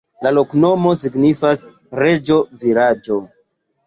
La 0.25 0.29
loknomo 0.35 0.93
signifas: 1.01 1.61
reĝo-vilaĝo. 1.99 3.19